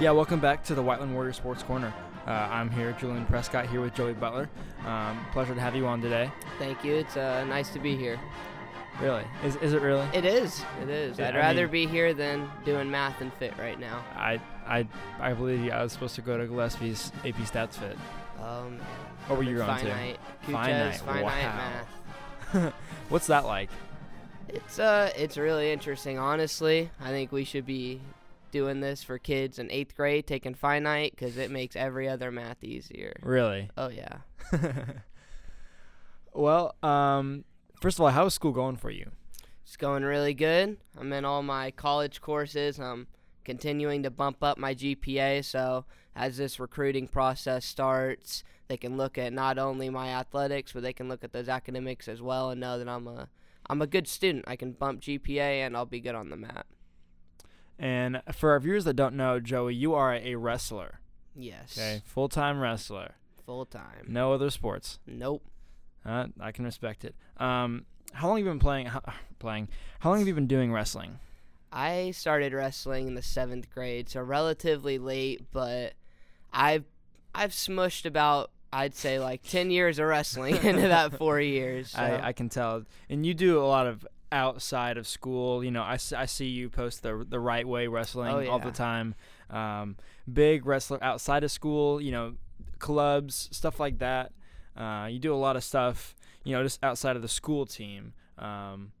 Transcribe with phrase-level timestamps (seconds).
[0.00, 1.92] Yeah, welcome back to the Whiteland Warrior Sports Corner.
[2.24, 4.48] Uh, I'm here, Julian Prescott, here with Joey Buttler.
[4.86, 6.30] Um, pleasure to have you on today.
[6.60, 6.94] Thank you.
[6.94, 8.20] It's uh, nice to be here.
[9.00, 9.24] Really?
[9.44, 10.06] Is, is it really?
[10.12, 10.62] It is.
[10.82, 11.18] It is.
[11.18, 14.04] I'd I rather mean- be here than doing math and fit right now.
[14.14, 14.86] I I
[15.20, 15.72] I believe you.
[15.72, 17.96] I was supposed to go to Gillespie's AP Stats Fit.
[18.40, 18.78] Um,
[19.26, 19.84] What were you going to?
[19.84, 20.18] finite.
[20.42, 21.84] Finite, finite wow.
[22.54, 22.74] math.
[23.08, 23.68] What's that like?
[24.48, 26.18] It's uh, it's really interesting.
[26.18, 28.00] Honestly, I think we should be
[28.50, 32.62] doing this for kids in eighth grade, taking finite, because it makes every other math
[32.62, 33.14] easier.
[33.22, 33.70] Really?
[33.76, 34.18] Oh yeah.
[36.32, 37.44] well, um,
[37.80, 39.10] first of all, how's school going for you?
[39.62, 40.78] It's going really good.
[40.98, 42.78] I'm in all my college courses.
[42.80, 43.06] I'm
[43.44, 45.44] continuing to bump up my GPA.
[45.44, 45.84] So
[46.16, 50.92] as this recruiting process starts, they can look at not only my athletics, but they
[50.92, 53.28] can look at those academics as well and know that I'm a
[53.70, 54.44] I'm a good student.
[54.46, 56.66] I can bump GPA and I'll be good on the mat.
[57.78, 61.00] And for our viewers that don't know, Joey, you are a wrestler.
[61.36, 61.76] Yes.
[61.78, 63.12] Okay, full time wrestler.
[63.46, 64.06] Full time.
[64.08, 64.98] No other sports.
[65.06, 65.44] Nope.
[66.04, 67.14] Uh, I can respect it.
[67.38, 68.86] Um, how long have you been playing?
[68.86, 69.00] How,
[69.38, 69.68] playing?
[70.00, 71.18] How long have you been doing wrestling?
[71.70, 75.92] I started wrestling in the seventh grade, so relatively late, but
[76.52, 76.84] I've
[77.34, 81.90] I've smushed about I'd say like ten years of wrestling into that four years.
[81.90, 82.84] so- I, I can tell.
[83.08, 85.62] And you do a lot of outside of school.
[85.64, 88.70] You know, I, I see you post the the right way wrestling Oh, all the
[88.70, 89.14] time.
[89.50, 89.96] Um,
[90.30, 92.00] big wrestler outside of school.
[92.00, 92.34] You know,
[92.78, 94.32] clubs, stuff like that.
[94.76, 96.14] Uh, you do a lot of stuff.
[96.44, 98.12] You know, just outside of the school team.
[98.38, 98.92] Um,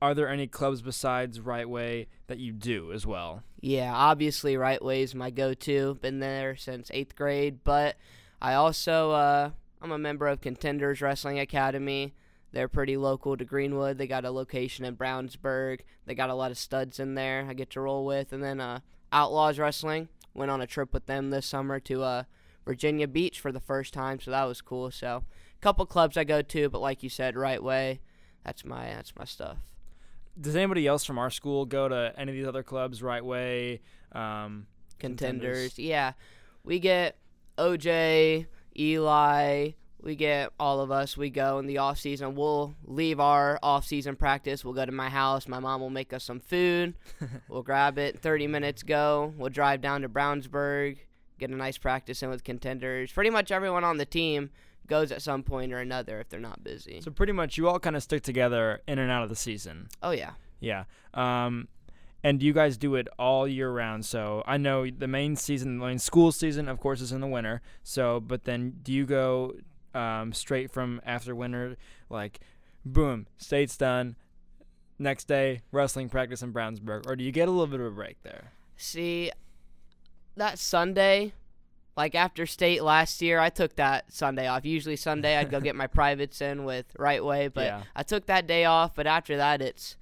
[0.00, 3.44] are there any clubs besides Right Way that you do as well?
[3.60, 5.94] Yeah, obviously, Right Way is my go-to.
[6.00, 7.96] Been there since eighth grade, but
[8.40, 12.14] I also uh, I'm a member of Contenders Wrestling Academy.
[12.52, 13.96] They're pretty local to Greenwood.
[13.98, 15.80] They got a location in Brownsburg.
[16.06, 17.46] They got a lot of studs in there.
[17.48, 18.80] I get to roll with, and then uh,
[19.10, 20.08] Outlaws Wrestling.
[20.34, 22.22] Went on a trip with them this summer to uh,
[22.64, 24.90] Virginia Beach for the first time, so that was cool.
[24.90, 25.24] So,
[25.58, 28.00] a couple clubs I go to, but like you said, Right Way.
[28.44, 29.58] That's my that's my stuff.
[30.40, 33.02] Does anybody else from our school go to any of these other clubs?
[33.02, 33.80] Right Way.
[34.12, 34.66] Um,
[34.98, 35.74] contenders.
[35.74, 35.78] Contenders.
[35.78, 36.12] Yeah,
[36.64, 37.16] we get
[37.58, 38.46] OJ,
[38.78, 39.70] Eli.
[40.02, 41.16] We get all of us.
[41.16, 42.34] We go in the off season.
[42.34, 44.64] We'll leave our off season practice.
[44.64, 45.46] We'll go to my house.
[45.46, 46.94] My mom will make us some food.
[47.48, 48.18] we'll grab it.
[48.18, 49.32] Thirty minutes go.
[49.36, 50.98] We'll drive down to Brownsburg.
[51.38, 53.12] Get a nice practice in with contenders.
[53.12, 54.50] Pretty much everyone on the team
[54.88, 57.00] goes at some point or another if they're not busy.
[57.00, 59.88] So pretty much you all kind of stick together in and out of the season.
[60.02, 60.32] oh yeah.
[60.60, 60.84] Yeah.
[61.14, 61.68] Um,
[62.24, 64.04] and you guys do it all year round.
[64.04, 67.26] So I know the main season, the main school season, of course, is in the
[67.26, 67.62] winter.
[67.82, 69.54] So, but then do you go
[69.94, 71.76] um, straight from after winter,
[72.10, 72.40] like,
[72.84, 74.16] boom, state's done,
[74.98, 77.90] next day wrestling practice in Brownsburg, or do you get a little bit of a
[77.90, 78.52] break there?
[78.76, 79.30] See,
[80.36, 81.32] that Sunday,
[81.96, 84.64] like after state last year, I took that Sunday off.
[84.64, 87.82] Usually Sunday I'd go get my privates in with Right Way, but Yeah.
[87.94, 88.94] I took that day off.
[88.94, 89.96] But after that, it's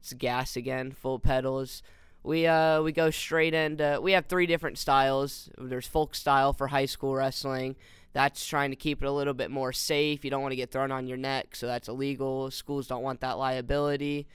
[0.00, 1.82] it's gas again, full pedals.
[2.22, 3.98] We uh we go straight into.
[4.02, 5.50] We have three different styles.
[5.58, 7.76] There's folk style for high school wrestling.
[8.14, 10.24] That's trying to keep it a little bit more safe.
[10.24, 12.50] You don't want to get thrown on your neck, so that's illegal.
[12.50, 14.26] Schools don't want that liability.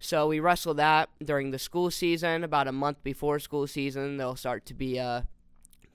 [0.00, 2.42] So we wrestle that during the school season.
[2.42, 5.22] About a month before school season, there'll start to be uh,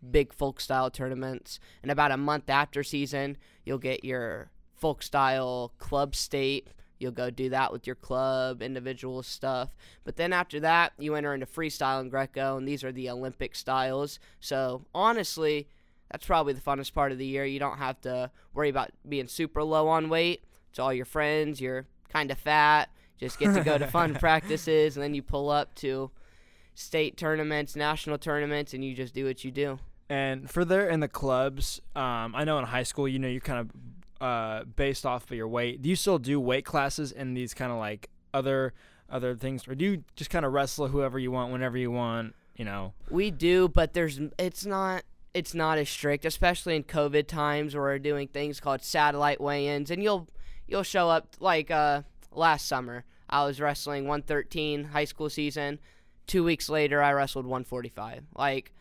[0.09, 1.59] big folk style tournaments.
[1.83, 3.35] And about a month after season,
[3.65, 6.69] you'll get your folk style club state.
[6.99, 9.75] You'll go do that with your club, individual stuff.
[10.05, 13.55] But then after that, you enter into freestyle and Greco, and these are the Olympic
[13.55, 14.19] styles.
[14.39, 15.67] So honestly,
[16.11, 17.45] that's probably the funnest part of the year.
[17.45, 20.43] You don't have to worry about being super low on weight.
[20.69, 21.59] It's all your friends.
[21.59, 22.89] You're kind of fat.
[23.17, 26.11] Just get to go to fun practices, and then you pull up to
[26.73, 29.79] state tournaments, national tournaments, and you just do what you do.
[30.09, 33.41] And for there in the clubs, um, I know in high school, you know, you're
[33.41, 35.81] kind of uh, based off of your weight.
[35.81, 38.73] Do you still do weight classes in these kind of like other
[39.09, 42.35] other things, or do you just kind of wrestle whoever you want whenever you want?
[42.55, 45.03] You know, We do, but there's it's not
[45.35, 49.91] it's not as strict, especially in COVID times where we're doing things called satellite weigh-ins,
[49.91, 50.29] and you'll
[50.65, 53.03] you'll show up like uh, last summer.
[53.29, 55.79] I was wrestling 113 high school season.
[56.25, 58.23] Two weeks later, I wrestled 145.
[58.33, 58.71] Like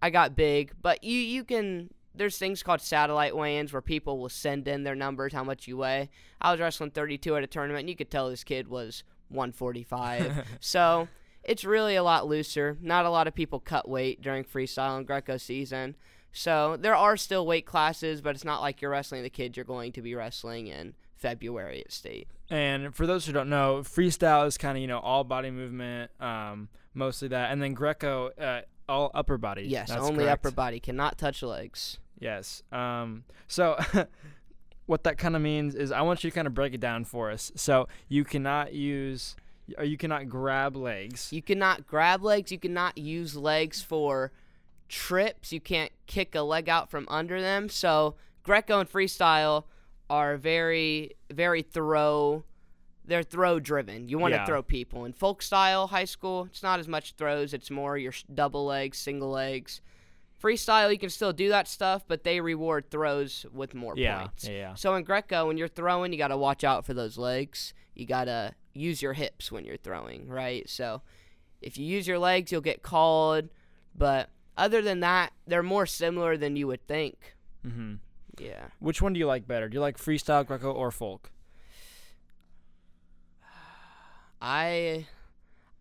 [0.00, 1.90] I got big, but you you can.
[2.14, 5.76] There's things called satellite weigh-ins where people will send in their numbers, how much you
[5.76, 6.08] weigh.
[6.40, 10.46] I was wrestling 32 at a tournament, and you could tell this kid was 145.
[10.60, 11.08] so
[11.46, 12.76] it's really a lot looser.
[12.80, 15.96] Not a lot of people cut weight during freestyle and Greco season.
[16.32, 19.64] So there are still weight classes, but it's not like you're wrestling the kids you're
[19.64, 22.28] going to be wrestling in February at state.
[22.50, 26.10] And for those who don't know, freestyle is kind of you know all body movement,
[26.20, 28.28] um, mostly that, and then Greco.
[28.38, 29.62] Uh, all upper body.
[29.62, 30.46] Yes, That's only correct.
[30.46, 30.78] upper body.
[30.78, 31.98] Cannot touch legs.
[32.20, 32.62] Yes.
[32.70, 33.24] Um.
[33.48, 33.76] So.
[34.86, 37.02] What that kind of means is, I want you to kind of break it down
[37.04, 37.50] for us.
[37.56, 39.34] So you cannot use,
[39.78, 41.32] or you cannot grab legs.
[41.32, 42.52] You cannot grab legs.
[42.52, 44.32] You cannot use legs for
[44.88, 45.52] trips.
[45.52, 47.68] You can't kick a leg out from under them.
[47.68, 49.64] So Greco and freestyle
[50.08, 52.44] are very, very throw.
[53.04, 54.08] They're throw driven.
[54.08, 55.04] You want to throw people.
[55.04, 57.54] In folk style high school, it's not as much throws.
[57.54, 59.80] It's more your double legs, single legs.
[60.42, 64.18] Freestyle, you can still do that stuff, but they reward throws with more Yeah.
[64.22, 64.44] points.
[64.46, 64.52] Yeah.
[64.54, 64.74] Yeah.
[64.74, 67.72] So in Greco, when you're throwing, you got to watch out for those legs.
[67.94, 70.68] You got to use your hips when you're throwing, right?
[70.68, 71.02] So
[71.62, 73.48] if you use your legs, you'll get called.
[73.96, 77.36] But other than that, they're more similar than you would think.
[77.66, 77.94] Mm-hmm.
[78.38, 78.66] Yeah.
[78.78, 79.68] Which one do you like better?
[79.68, 81.30] Do you like freestyle, Greco, or folk?
[84.40, 85.06] I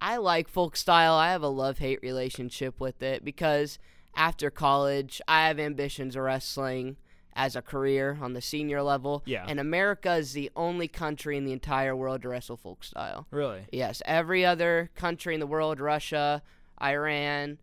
[0.02, 1.14] I like folk style.
[1.14, 3.78] I have a love-hate relationship with it because
[4.16, 6.98] after college, I have ambitions of wrestling
[7.36, 9.22] as a career on the senior level.
[9.26, 9.46] Yeah.
[9.48, 13.28] And America is the only country in the entire world to wrestle folk style.
[13.32, 13.66] Really?
[13.72, 16.42] Yes, every other country in the world, Russia,
[16.82, 17.58] Iran,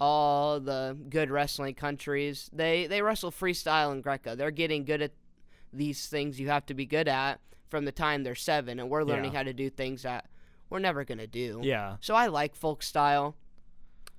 [0.00, 4.34] all the good wrestling countries, they they wrestle freestyle and Greco.
[4.34, 5.12] They're getting good at
[5.72, 7.40] these things you have to be good at
[7.70, 9.38] from the time they're 7 and we're learning Yeah.
[9.38, 10.26] how to do things that
[10.68, 11.60] we're never going to do.
[11.62, 11.96] Yeah.
[12.00, 13.36] So I like folk style.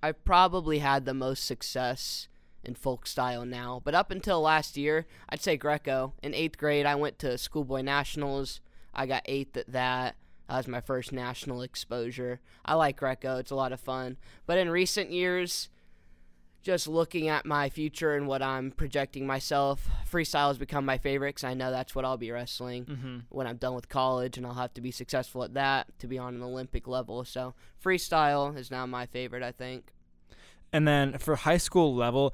[0.02, 2.28] I've probably had the most success
[2.64, 6.14] in folk style now, but up until last year, I'd say Greco.
[6.24, 8.62] In eighth grade, I went to schoolboy nationals.
[8.94, 10.16] I got eighth at that.
[10.48, 12.40] That was my first national exposure.
[12.66, 14.18] I like Greco; it's a lot of fun.
[14.46, 15.70] But in recent years,
[16.62, 21.30] just looking at my future and what I'm projecting myself, freestyle has become my favorite
[21.36, 23.18] because I know that's what I'll be wrestling Mm-hmm.
[23.30, 26.18] when I'm done with college, and I'll have to be successful at that to be
[26.18, 27.26] on an Olympic level.
[27.26, 29.92] So freestyle is now my favorite, I think.
[30.74, 32.34] And then for high school level,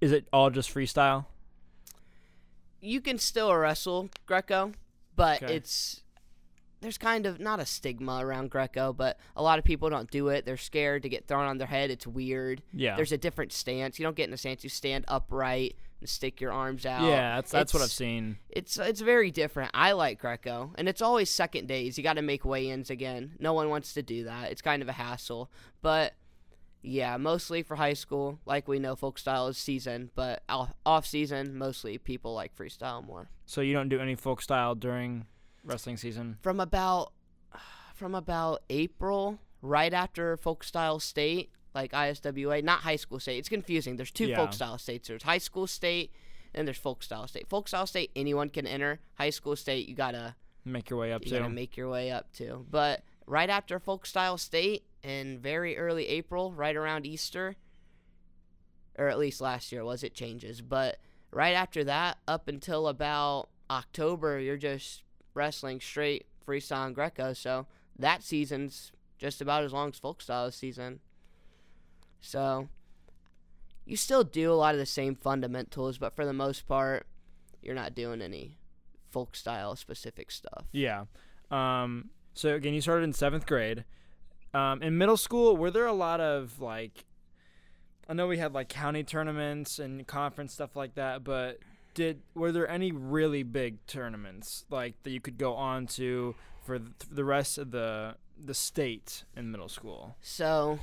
[0.00, 1.26] is it all just freestyle?
[2.80, 4.72] You can still wrestle Greco,
[5.16, 5.56] but Okay.
[5.56, 6.02] it's
[6.80, 10.28] there's kind of not a stigma around Greco, but a lot of people don't do
[10.28, 10.46] it.
[10.46, 11.90] They're scared to get thrown on their head.
[11.90, 12.62] It's weird.
[12.72, 12.96] Yeah.
[12.96, 13.98] There's a different stance.
[13.98, 14.64] You don't get in a stance.
[14.64, 17.02] You stand upright and stick your arms out.
[17.02, 18.38] yeah, that's that's what I've seen.
[18.48, 19.72] It's it's very different.
[19.74, 21.98] I like Greco, and it's always second days.
[21.98, 23.32] You got to make weigh-ins again.
[23.38, 24.50] No one wants to do that.
[24.50, 25.50] It's kind of a hassle.
[25.82, 26.14] But
[26.82, 31.56] yeah, mostly for high school, like we know, folk style is season, but off season,
[31.58, 33.28] mostly people like freestyle more.
[33.46, 35.26] So you don't do any folk style during
[35.64, 36.38] wrestling season?
[36.42, 37.12] From about
[37.94, 43.38] from about April, right after folk style state, like ISWA, not high school state.
[43.38, 43.96] It's confusing.
[43.96, 44.36] There's two Yeah.
[44.36, 45.08] folk style states.
[45.08, 46.12] There's high school state,
[46.54, 47.46] and there's folk style state.
[47.48, 49.00] Folk style state, anyone can enter.
[49.16, 50.34] High school state, you gotta
[50.64, 51.38] Make your way up you to.
[51.40, 52.64] gotta make your way up to.
[52.70, 57.56] But right after folk style state in very early April, right around Easter,
[58.98, 60.98] or at least last year was it changes, but
[61.30, 65.02] right after that, up until about October, you're just
[65.34, 67.32] wrestling straight freestyle and Greco.
[67.32, 67.66] So
[67.98, 71.00] that season's just about as long as folk style season.
[72.20, 72.68] So
[73.84, 77.06] you still do a lot of the same fundamentals, but for the most part,
[77.62, 78.56] you're not doing any
[79.10, 80.66] folk style specific stuff.
[80.72, 81.04] Yeah.
[81.50, 83.84] Um, so again, you started in seventh grade.
[84.52, 87.04] Um, in middle school, were there a lot of like?
[88.08, 91.58] I know we had like county tournaments and conference stuff like that, but
[91.94, 96.80] did were there any really big tournaments like that you could go on to for
[97.10, 100.16] the rest of the the state in middle school?
[100.20, 100.78] So,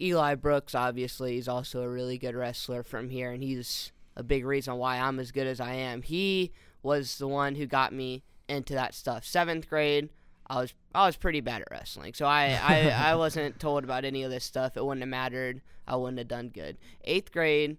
[0.00, 4.44] Eli Brooks, obviously, is also a really good wrestler from here, and he's a big
[4.44, 6.02] reason why I'm as good as I am.
[6.02, 6.52] He
[6.82, 9.24] was the one who got me into that stuff.
[9.24, 10.10] Seventh grade,
[10.52, 14.04] I was I was pretty bad at wrestling, so I, I, I wasn't told about
[14.04, 14.76] any of this stuff.
[14.76, 15.62] It wouldn't have mattered.
[15.88, 16.76] I wouldn't have done good.
[17.04, 17.78] Eighth grade,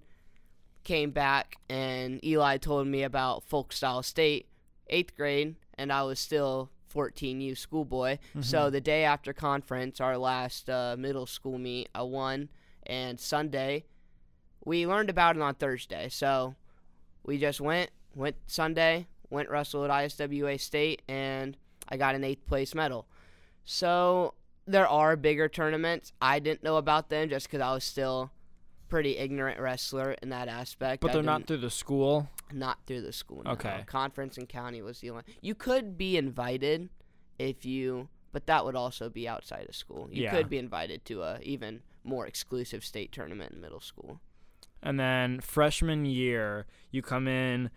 [0.83, 4.47] came back, and Eli told me about folk style state.
[4.87, 8.17] Eighth grade, and I was still 14U schoolboy.
[8.41, 12.49] So the day after conference, our last uh, middle school meet, I won.
[12.87, 13.85] And Sunday,
[14.65, 16.09] we learned about it on Thursday.
[16.09, 16.55] So
[17.23, 21.55] we just went, went Sunday, went wrestled at ISWA State, and
[21.89, 23.07] I got an eighth place medal.
[23.65, 24.33] So
[24.65, 26.13] there are bigger tournaments.
[26.21, 28.31] I didn't know about them just because I was still
[28.89, 31.01] pretty ignorant wrestler in that aspect.
[31.01, 32.29] But I they're not through the school.
[32.51, 33.41] not through the school.
[33.43, 33.51] No.
[33.51, 33.83] Okay.
[33.87, 35.23] Conference and county was the only.
[35.41, 36.89] You could be invited
[37.39, 40.07] if you, but that would also be outside of school.
[40.11, 40.31] You Yeah.
[40.31, 44.19] could be invited to a even more exclusive state tournament in middle school.
[44.81, 47.71] And then freshman year, you come in.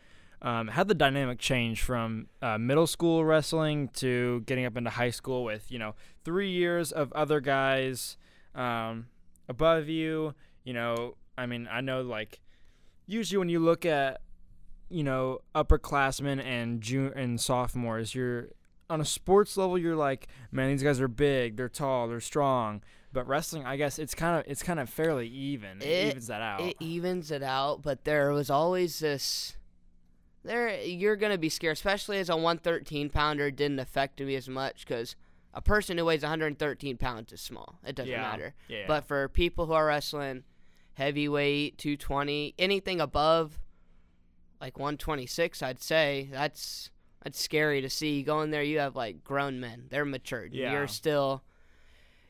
[0.46, 5.10] Um, how the dynamic change from uh, middle school wrestling to getting up into high
[5.10, 8.16] school with you know three years of other guys
[8.54, 9.08] um,
[9.48, 10.34] above you.
[10.62, 12.38] You know, I mean, I know like
[13.08, 14.20] usually when you look at
[14.88, 18.50] you know upperclassmen and June and sophomores, you're
[18.88, 19.76] on a sports level.
[19.76, 22.82] You're like, man, these guys are big, they're tall, they're strong.
[23.12, 25.82] But wrestling, I guess it's kind of it's kind of fairly even.
[25.82, 26.60] It, It- evens that out.
[26.60, 29.56] It evens it out, but there was always this.
[30.46, 33.50] There, you're gonna be scared, especially as a 113 pounder.
[33.50, 35.16] Didn't affect me as much because
[35.52, 37.78] a person who weighs 113 pounds is small.
[37.84, 38.22] It doesn't Yeah.
[38.22, 38.54] matter.
[38.68, 38.84] yeah.
[38.86, 40.44] But for people who are wrestling
[40.94, 43.58] heavyweight, 220, anything above
[44.60, 46.90] like 126, I'd say that's
[47.22, 48.18] that's scary to see.
[48.18, 49.86] You go in there, you have like grown men.
[49.90, 50.54] They're matured.
[50.54, 50.72] Yeah.
[50.72, 51.42] You're still.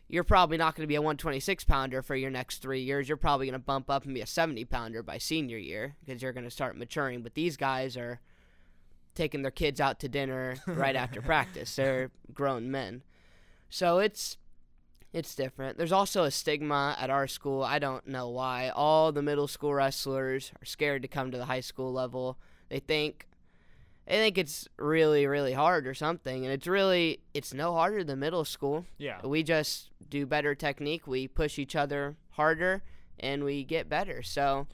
[0.09, 3.09] You're probably not going to be a 126 pounder for your next three years.
[3.09, 6.23] You're probably going to bump up and be a 70 pounder by senior year because
[6.23, 7.23] you're going to start maturing.
[7.23, 8.21] But these guys are
[9.15, 11.75] taking their kids out to dinner right after practice.
[11.75, 13.03] They're grown men.
[13.69, 14.37] So it's
[15.13, 15.79] it's different.
[15.79, 17.63] There's also a stigma at our school.
[17.63, 18.69] I don't know why.
[18.69, 22.39] All the middle school wrestlers are scared to come to the high school level.
[22.69, 23.27] They think
[24.07, 28.19] they think it's really really hard or something, and it's really it's no harder than
[28.19, 28.87] middle school.
[28.99, 29.21] yeah.
[29.25, 31.07] We just do better technique.
[31.07, 32.83] We push each other harder,
[33.19, 34.23] and we get better.
[34.23, 34.67] So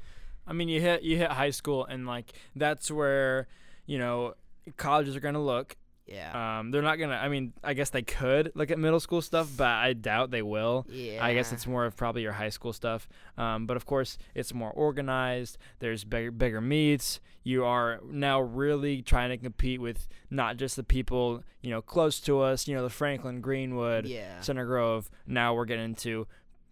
[0.46, 3.48] I mean, you hit you hit high school, and like that's where
[3.86, 4.34] you know
[4.76, 5.76] colleges are gonna look.
[6.12, 7.14] Yeah, Um, they're not gonna.
[7.16, 10.42] I mean, I guess they could look at middle school stuff, but I doubt they
[10.42, 10.86] will.
[10.90, 11.24] yeah.
[11.24, 13.08] I guess it's more of probably your high school stuff.
[13.38, 15.56] Um, but of course, it's more organized.
[15.78, 17.20] There's bigger, bigger meets.
[17.44, 22.20] You are now really trying to compete with not just the people you know close
[22.20, 22.68] to us.
[22.68, 24.40] You know, the Franklin, Greenwood, yeah.
[24.40, 25.10] Center Grove.
[25.26, 26.26] Now we're getting into,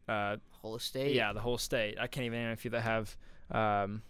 [0.08, 1.14] uh, Whole state.
[1.14, 1.96] yeah, the whole state.
[1.98, 3.16] I can't even name a few that have,
[3.50, 4.02] um,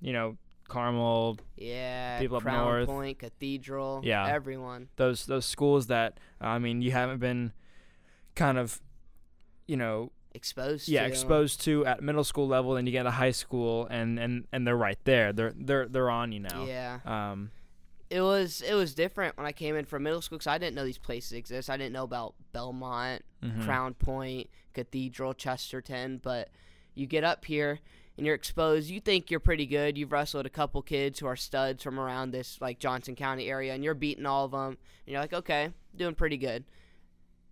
[0.00, 0.36] you know,
[0.68, 2.86] Carmel, Yeah, People up Crown north.
[2.88, 4.26] Point, Cathedral, Yeah.
[4.28, 4.88] everyone.
[4.96, 7.52] those those schools that I mean you haven't been
[8.34, 8.80] kind of
[9.66, 11.08] you know Exposed yeah to.
[11.08, 14.66] exposed to at middle school level and you get to high school and and and
[14.66, 17.50] they're right there they're they're they're on you now Yeah, um
[18.10, 20.76] it was it was different when I came in from middle school because I didn't
[20.76, 21.68] know these places exist.
[21.70, 23.64] I didn't know about Bellmont, mhm.
[23.64, 26.20] Crown Point, Cathedral, Chesterton.
[26.22, 26.50] But
[26.94, 27.80] you get up here
[28.16, 28.88] and you're exposed.
[28.88, 29.98] You think you're pretty good.
[29.98, 33.74] You've wrestled a couple kids who are studs from around this like Johnson County area,
[33.74, 34.78] and you're beating all of them.
[35.06, 36.64] And you're like, okay, doing pretty good.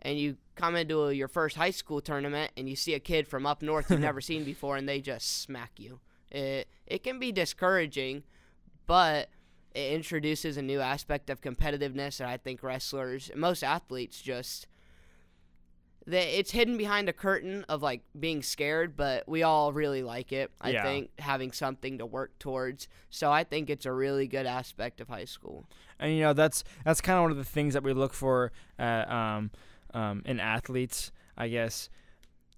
[0.01, 3.47] And you come into your first high school tournament, and you see a kid from
[3.47, 6.01] up north you've never seen before, and they just smack you.
[6.31, 8.23] It it can be discouraging,
[8.87, 9.29] but
[9.75, 14.67] it introduces a new aspect of competitiveness that I think wrestlers, most athletes, just
[16.07, 20.33] they, it's hidden behind a curtain of like being scared, but we all really like
[20.33, 20.51] it.
[20.61, 20.83] I Yeah.
[20.83, 22.89] think having something to work towards.
[23.11, 25.67] So I think it's a really good aspect of high school.
[25.99, 28.51] and you know that's that's kind of one of the things that we look for
[28.79, 29.51] uh, um,
[29.95, 31.89] um, in athletes i guess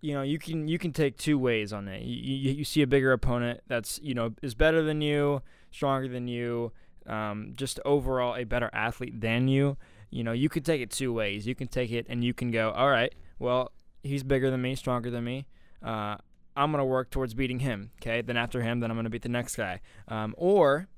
[0.00, 2.80] you know you can you can take two ways on it you, you, you see
[2.80, 6.72] a bigger opponent that's you know is better than you stronger than you
[7.06, 9.76] um, just overall a better athlete than you
[10.10, 12.50] you know you could take it two ways you can take it and you can
[12.50, 15.46] go all right well he's bigger than me stronger than me
[15.82, 16.16] uh,
[16.56, 19.10] i'm going to work towards beating him okay then after him then i'm going to
[19.10, 20.88] beat the next guy um, or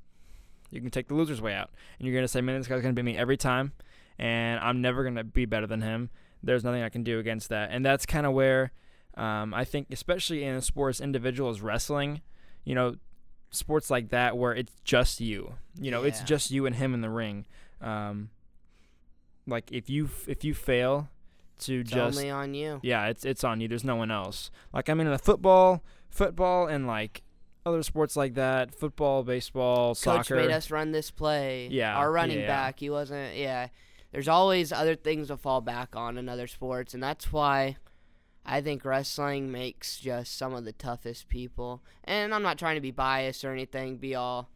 [0.70, 2.94] you can take the loser's way out and you're gonna say, man, this guy's gonna
[2.94, 3.72] beat me every time,
[4.18, 6.10] and I'm never gonna be better than him.
[6.42, 8.72] There's nothing I can do against that, and that's kind of where
[9.16, 12.20] um, I think, especially in sports, sport as individual as wrestling,
[12.64, 12.96] you know,
[13.50, 15.54] sports like that where it's just you.
[15.80, 17.46] You know, it's just you and him in the ring.
[17.80, 18.30] Um,
[19.46, 21.08] like if you if you fail
[21.60, 22.80] to It's just only on you.
[22.82, 23.68] yeah, it's it's on you.
[23.68, 24.50] There's no one else.
[24.72, 27.22] Like I mean, in the football, football, and like
[27.66, 30.36] other sports like that, football, baseball, Coach soccer.
[30.36, 31.68] made us run this play.
[31.70, 32.46] Yeah, Our running yeah.
[32.46, 33.36] back, he wasn't.
[33.36, 33.68] Yeah.
[34.10, 37.76] There's always other things to fall back on in other sports, and that's why
[38.46, 41.82] I think wrestling makes just some of the toughest people.
[42.04, 44.48] And I'm not trying to be biased or anything, be all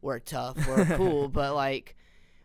[0.00, 1.96] we're tough, we're cool, but like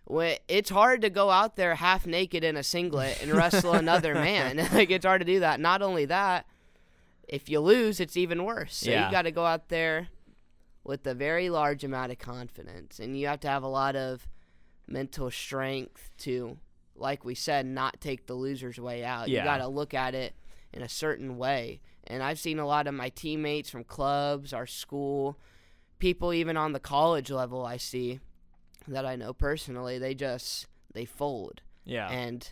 [0.09, 4.57] it's hard to go out there half naked in a singlet and wrestle another man.
[4.73, 5.59] like it's hard to do that.
[5.59, 6.45] Not only that,
[7.27, 8.75] if you lose, it's even worse.
[8.77, 9.05] So Yeah.
[9.07, 10.07] you got to go out there
[10.83, 14.25] with a very large amount of confidence, and you have to have a lot of
[14.87, 16.57] mental strength to,
[16.95, 19.27] like we said, not take the loser's way out.
[19.27, 19.39] Yeah.
[19.39, 20.33] You got to look at it
[20.71, 21.81] in a certain way.
[22.05, 25.37] And I've seen a lot of my teammates from clubs, our school,
[25.99, 28.21] people even on the college level I see
[28.88, 31.62] that I know personally, they just they fold.
[31.86, 32.51] yeah, And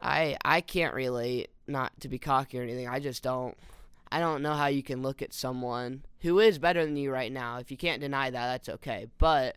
[0.00, 2.88] I I can't relate not to be cocky or anything.
[2.88, 3.56] I just don't
[4.12, 7.30] I don't know how you can look at someone who is better than you right
[7.32, 7.58] now.
[7.58, 9.06] If you can't deny that, that's okay.
[9.18, 9.56] But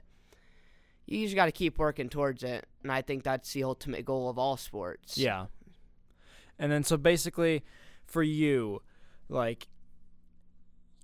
[1.05, 4.29] you just got to keep working towards it, and I think that's the ultimate goal
[4.29, 5.17] of all sports.
[5.17, 5.47] yeah.
[6.59, 7.63] And then so basically,
[8.05, 8.83] for you,
[9.27, 9.67] like,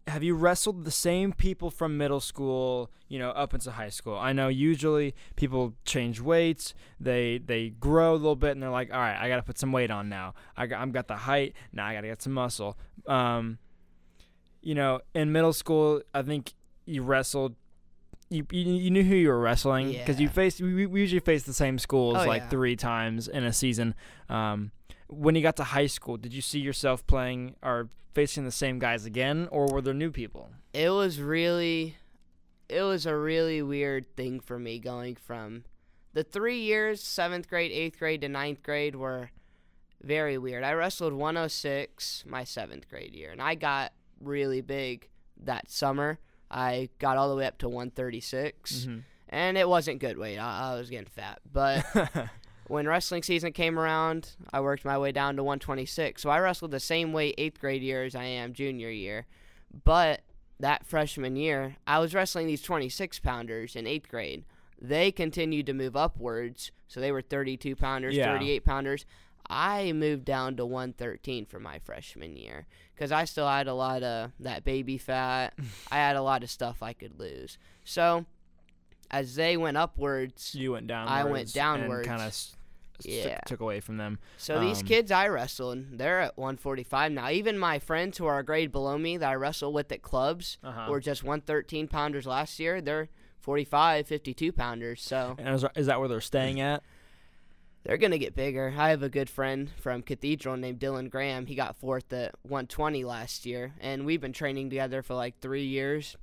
[0.10, 4.18] have you wrestled the same people from middle school, you know, up into high school?
[4.18, 8.92] I know usually people change weights, they they grow a little bit, and they're like,
[8.94, 10.34] all right, I got to put some weight on now.
[10.58, 12.78] I got, I've got the height, now I got to get some muscle.
[13.08, 13.58] Um,
[14.62, 16.54] you know, in middle school, I think
[16.86, 17.56] you wrestled.
[18.32, 21.44] You, you, you knew who you were wrestling because you faced we, we usually face
[21.44, 22.50] the same schools Oh, like yeah.
[22.50, 23.96] three times in a season.
[24.30, 24.72] Um,
[25.10, 28.80] when you got to high school, did you see yourself playing or facing the same
[28.80, 30.50] guys again, or were there new people?
[30.74, 31.96] it was really
[32.70, 35.64] it was a really weird thing for me going from
[36.14, 39.32] the three years seventh grade eighth grade to ninth grade were
[40.04, 45.10] very weird i wrestled 106 my seventh grade year and i got really big
[45.44, 46.20] that summer
[46.52, 49.00] i got all the way up to 136 Mm-hmm.
[49.30, 51.84] and it wasn't good weight I, I was getting fat but
[52.70, 56.22] when wrestling season came around, I worked my way down to 126.
[56.22, 59.26] So I wrestled the same weight eighth grade year as I am junior year.
[59.84, 60.22] But
[60.60, 64.46] that freshman year, I was wrestling these 26 pounders in eighth grade.
[64.82, 66.72] They continued to move upwards.
[66.88, 68.34] So they were 32 pounders, Yeah.
[68.38, 69.06] 38 pounders.
[69.50, 74.04] I moved down to 113 for my freshman year because I still had a lot
[74.04, 75.54] of that baby fat.
[75.92, 77.58] I had a lot of stuff I could lose.
[77.84, 78.26] So
[79.10, 81.12] as they went upwards, you went downwards.
[81.12, 82.08] I went downwards.
[82.08, 82.38] kind of
[83.06, 83.40] Yeah.
[83.46, 84.20] took away from them.
[84.38, 87.30] So these Um, kids I wrestled, they're at 145 now.
[87.30, 90.58] Even my friends who are a grade below me that I wrestle with at clubs
[90.64, 90.88] Uh-huh.
[90.90, 92.82] were just 113 pounders last year.
[92.82, 95.02] They're 45, 52 pounders.
[95.02, 96.84] So And is, is that where they're staying at?
[97.84, 98.74] they're going to get bigger.
[98.78, 101.46] I have a good friend from Cathedral named Dylan Graham.
[101.46, 103.74] He got fourth at 120 last year.
[103.80, 106.18] And we've been training together for like three years.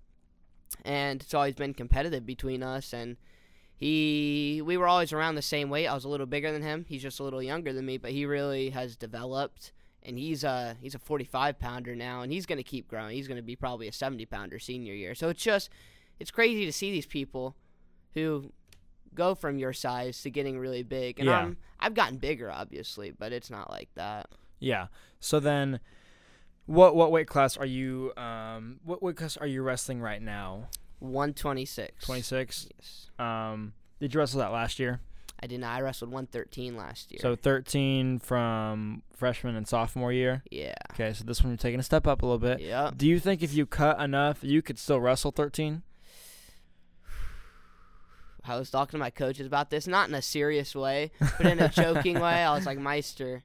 [0.85, 2.92] And it's always been competitive between us.
[2.92, 3.16] And
[3.76, 5.87] he, we were always around the same weight.
[5.87, 6.87] I was a little bigger than him.
[6.88, 9.73] He's just a little younger than me, but he really has developed.
[10.02, 13.17] And he's a he's a 45 pounder now, and he's going to keep growing.
[13.17, 15.15] He's going to be probably a 70 pounder senior year.
[15.15, 15.69] So it's just,
[16.21, 17.56] it's crazy to see these people
[18.15, 18.52] who
[19.15, 21.19] go from your size to getting really big.
[21.19, 21.39] And Yeah.
[21.39, 24.28] I'm I've gotten bigger, obviously, but it's not like that.
[24.60, 24.86] Yeah.
[25.21, 25.80] So then,
[26.67, 28.12] what what weight class are you?
[28.17, 30.69] Um, what weight class are you wrestling right now?
[31.00, 32.04] 126.
[32.04, 32.69] Twenty six.
[32.78, 33.11] Yes.
[33.19, 35.00] Um, did you wrestle that last year?
[35.39, 35.76] I did not.
[35.76, 37.19] I wrestled 113 last year.
[37.21, 40.43] So thirteen from freshman and sophomore year.
[40.50, 40.75] yeah.
[40.93, 42.61] Okay, so this one you're taking a step up a little bit.
[42.61, 42.91] Yeah.
[42.97, 45.82] Do you think if you cut enough, you could still wrestle thirteen?
[48.49, 51.59] I was talking to my coaches about this, not in a serious way, but in
[51.61, 52.45] a joking way.
[52.45, 53.43] I was like, Meister,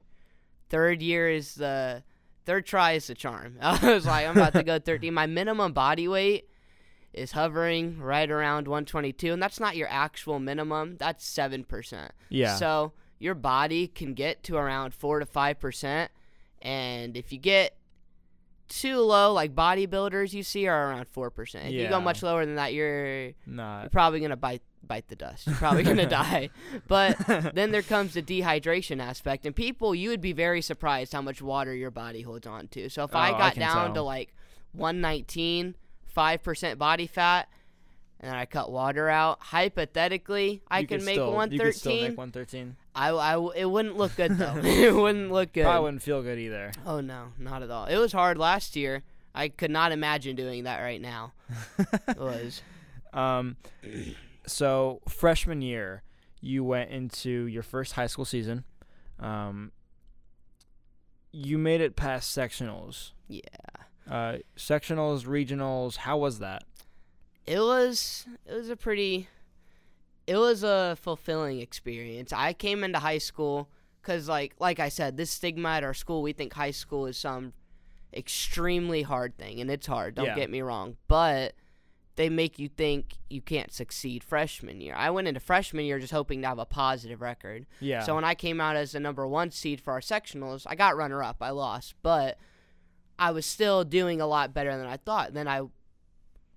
[0.70, 2.02] third year is the
[2.46, 3.58] third try is the charm.
[3.60, 5.12] I was like, I'm about to go 13.
[5.12, 6.48] My minimum body weight
[7.12, 10.96] is hovering right around 122, and that's not your actual minimum.
[10.98, 12.12] That's seven percent.
[12.28, 12.56] Yeah.
[12.56, 16.10] So your body can get to around four to five percent,
[16.60, 17.76] and if you get
[18.68, 21.66] too low, like bodybuilders you see are around four percent.
[21.66, 23.32] If you go much lower than that, you're
[23.82, 25.46] you're probably gonna bite bite the dust.
[25.46, 26.48] You're probably gonna die.
[26.88, 27.18] But
[27.54, 31.42] then there comes the dehydration aspect, and people, you would be very surprised how much
[31.42, 32.88] water your body holds on to.
[32.88, 33.94] So if Oh, I I got can down tell.
[33.96, 34.34] to like
[34.72, 35.74] 119,
[36.14, 37.48] five percent body fat,
[38.20, 42.08] and then I cut water out, hypothetically, I could make still, You could still 113.
[42.10, 42.76] make one thirteen.
[42.94, 44.56] I, I it wouldn't look good though.
[44.62, 45.64] it wouldn't look good.
[45.64, 46.72] Probably wouldn't feel good either.
[46.86, 47.86] Oh no, not at all.
[47.86, 49.02] It was hard last year.
[49.34, 51.32] I could not imagine doing that right now.
[52.08, 52.60] It was.
[53.14, 53.56] Um,
[54.46, 56.02] so freshman year,
[56.40, 58.64] you went into your first high school season.
[59.18, 59.72] Um,
[61.32, 63.12] you made it past sectionals.
[63.28, 63.40] Yeah.
[64.10, 65.96] Uh, sectionals, regionals.
[65.96, 66.64] How was that?
[67.44, 69.26] it was it was a pretty
[70.28, 73.68] it was a fulfilling experience i came into high school
[74.00, 77.18] because like like i said this stigma at our school we think high school is
[77.18, 77.52] some
[78.14, 80.36] extremely hard thing and it's hard don't Yeah.
[80.36, 81.54] get me wrong but
[82.14, 86.12] they make you think you can't succeed freshman year i went into freshman year just
[86.12, 88.02] hoping to have a positive record Yeah.
[88.04, 90.96] so when I came out as the number one seed for our sectionals, I got
[90.96, 91.38] runner up.
[91.40, 92.38] I lost, but
[93.22, 95.32] I was still doing a lot better than I thought.
[95.34, 95.62] Then I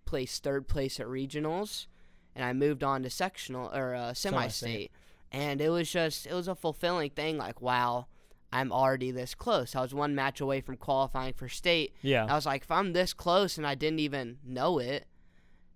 [0.06, 1.88] placed third place at regionals,
[2.36, 4.92] and I moved on to sectional or uh, semi-state,
[5.32, 7.38] and it was just it was a fulfilling thing.
[7.38, 8.08] Like wow,
[8.52, 9.76] I'm already this close.
[9.76, 11.94] I was one match away from qualifying for state.
[12.02, 12.26] yeah.
[12.26, 15.06] I was like, if I'm this close and I didn't even know it,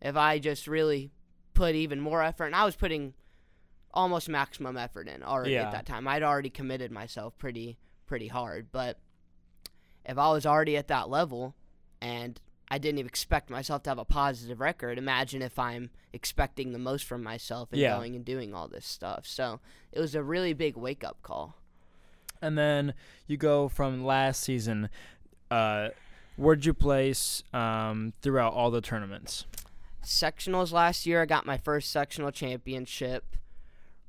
[0.01, 1.11] if I just really
[1.53, 3.13] put even more effort, and I was putting
[3.93, 5.65] almost maximum effort in already Yeah.
[5.65, 6.07] at that time.
[6.07, 8.97] I'd already committed myself pretty pretty hard, but
[10.09, 11.55] if I was already at that level
[12.01, 12.39] and
[12.71, 16.79] I didn't even expect myself to have a positive record, imagine if I'm expecting the
[16.79, 17.95] most from myself and Yeah.
[17.95, 19.25] going and doing all this stuff.
[19.27, 19.59] So
[19.91, 21.55] it was a really big wake up call.
[22.41, 22.93] And then
[23.27, 24.89] you go from last season.
[25.51, 25.89] Uh,
[26.37, 29.45] where'd you place um, throughout all the tournaments?
[30.03, 33.35] Sectionals last year, I got my first sectional championship.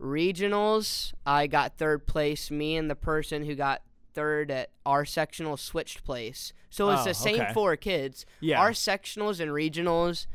[0.01, 2.51] Regionals, I got third place.
[2.51, 3.83] Me and the person who got
[4.13, 6.53] third at our sectional switched place.
[6.71, 7.53] So it's Oh, the same okay.
[7.53, 8.27] four kids.
[8.41, 8.61] Yeah.
[8.61, 10.27] Our sectionals and regionals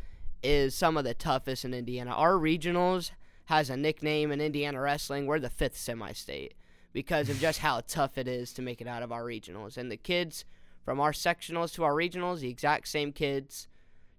[0.44, 2.12] is some of the toughest in Indiana.
[2.12, 3.12] Our regionals
[3.46, 5.26] has a nickname in Indiana wrestling.
[5.26, 6.54] We're the fifth semi-state
[6.94, 9.78] because of just how tough it is to make it out of our regionals.
[9.78, 10.46] And the kids
[10.84, 13.68] from our sectionals to our regionals, the exact same kids,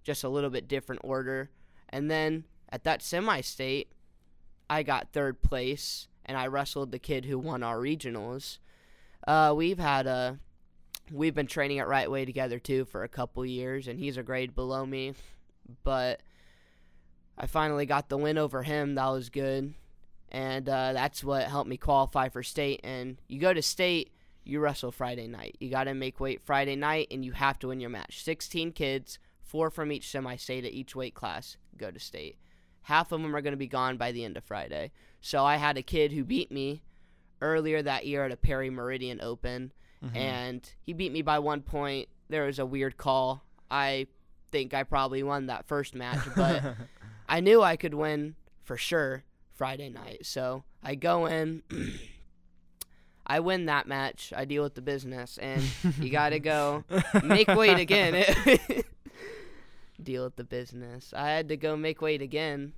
[0.03, 1.49] just a little bit different order.
[1.89, 3.91] And then at that semi-state,
[4.69, 8.57] I got third place, and I wrestled the kid who won our regionals.
[9.27, 10.39] Uh, we've had a
[11.11, 14.23] we've been training at Right Way together too for a couple years, and he's a
[14.23, 15.15] grade below me,
[15.83, 16.21] but
[17.37, 18.95] I finally got the win over him.
[18.95, 19.73] That was good,
[20.31, 22.79] and uh, that's what helped me qualify for state.
[22.85, 24.13] And you go to state,
[24.45, 25.57] you wrestle Friday night.
[25.59, 28.23] You got to make weight Friday night, and you have to win your match.
[28.23, 32.37] Sixteen kids, four from each semi-state at each weight class, go to state.
[32.83, 34.93] Half of them are going to be gone by the end of Friday.
[35.19, 36.83] So I had a kid who beat me
[37.41, 39.71] earlier that year at a Perry Meridian Open,
[40.03, 40.15] mm-hmm.
[40.15, 42.09] and he beat me by one point.
[42.29, 43.43] There was a weird call.
[43.69, 44.07] I
[44.51, 46.63] think I probably won that first match, but
[47.29, 49.23] I knew I could win for sure
[49.53, 50.25] Friday night.
[50.25, 51.63] So I go in.
[53.29, 54.31] I win that match.
[54.35, 55.61] I deal with the business, and
[55.99, 56.85] you got to go
[57.23, 58.23] make weight again.
[60.01, 61.13] deal with the business.
[61.15, 62.71] I had to go make weight again.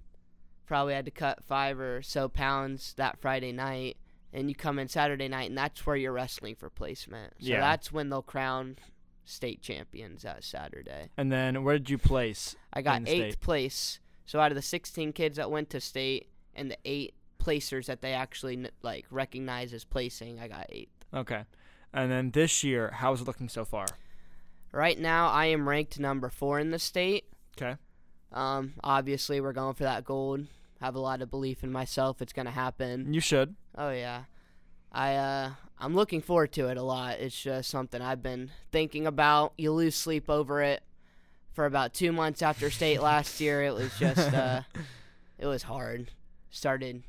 [0.66, 3.98] Probably had to cut five or so pounds that Friday night,
[4.34, 7.34] and you come in Saturday night, and that's where you're wrestling for placement.
[7.40, 7.60] So Yeah.
[7.60, 8.78] that's when they'll crown
[9.26, 11.10] state champions that Saturday.
[11.18, 12.56] And then where did you place?
[12.74, 13.40] I got eighth state?
[13.40, 14.00] place.
[14.26, 18.02] So out of the 16 kids that went to state and the eight placers that
[18.02, 21.06] they actually like recognize as placing, I got eighth.
[21.14, 21.44] Okay.
[21.94, 23.86] And then this year, how's it looking so far?
[24.72, 27.26] Right now, I am ranked number four in the state.
[27.60, 27.76] Okay.
[28.32, 30.46] Um, obviously, we're going for that gold.
[30.82, 32.22] Have a lot of belief in myself.
[32.22, 33.14] It's gonna happen.
[33.14, 33.56] You should.
[33.78, 34.24] Oh yeah,
[34.92, 37.20] I uh, I'm looking forward to it a lot.
[37.20, 39.54] It's just something I've been thinking about.
[39.58, 40.84] You lose sleep over it
[41.52, 43.64] for about two months after state last year.
[43.64, 44.62] It was just uh,
[45.38, 46.12] it was hard.
[46.50, 47.04] Started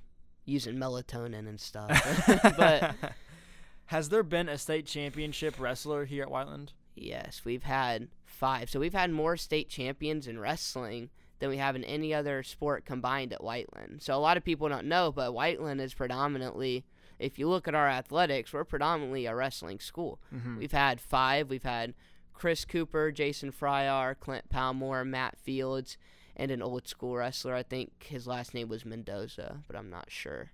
[0.45, 1.89] using melatonin and stuff,
[2.57, 2.95] but
[3.87, 6.73] has there been a state championship wrestler here at Whiteland?
[6.95, 8.69] Yes, we've had five.
[8.69, 12.85] So we've had more state champions in wrestling than we have in any other sport
[12.85, 14.03] combined at Whiteland.
[14.03, 16.85] So a lot of people don't know, but Whiteland is predominantly,
[17.19, 20.21] if you look at our athletics, we're predominantly a wrestling school.
[20.35, 20.59] Mm-hmm.
[20.59, 21.51] We've had five.
[21.51, 21.95] We've had
[22.35, 25.99] Chris Cooper, Jason Fryar, Clint Palmore, Matt Fields,
[26.37, 27.55] and an old school wrestler.
[27.55, 30.53] I think his last name was Mendoza, but I'm not sure.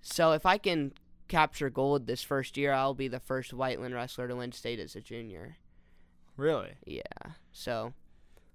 [0.00, 0.92] So if I can
[1.28, 4.94] capture gold this first year, I'll be the first Whiteland wrestler to win state as
[4.94, 5.56] a junior.
[6.36, 6.74] Really?
[6.84, 7.02] Yeah.
[7.52, 7.94] So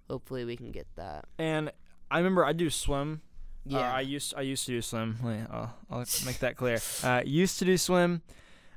[0.10, 1.26] hopefully we can get that.
[1.38, 1.72] And
[2.10, 3.22] I remember I do swim.
[3.66, 3.94] Uh, Yeah.
[3.94, 5.18] I used I used to do swim.
[5.52, 6.80] I'll, I'll make that clear.
[7.04, 8.22] Uh, used to do swim.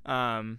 [0.06, 0.58] Um,